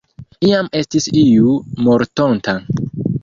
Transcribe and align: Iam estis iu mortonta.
Iam 0.47 0.69
estis 0.79 1.07
iu 1.25 1.53
mortonta. 1.89 2.57